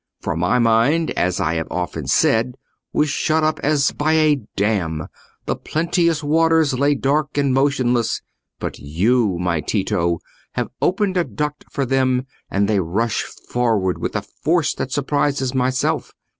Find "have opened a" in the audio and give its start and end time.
10.53-11.23